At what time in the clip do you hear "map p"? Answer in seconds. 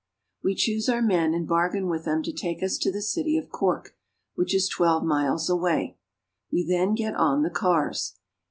6.65-6.65